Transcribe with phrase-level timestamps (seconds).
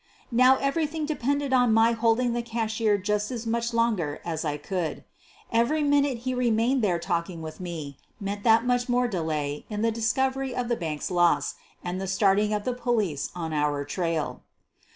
[0.31, 4.57] Now everything depended on my holding the cash ier just as much longer as I
[4.57, 5.03] could.
[5.51, 10.55] Every minute he remained there talking with me meant that much delay in the discovery
[10.55, 11.53] of the bank's loss
[11.83, 14.41] and the starting of the police on our trail.